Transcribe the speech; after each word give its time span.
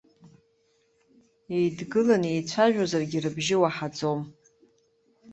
Еидгылан 1.57 2.23
еицәажәозаргьы, 2.31 3.19
рыбжьы 3.23 3.57
уаҳаӡом. 3.61 4.21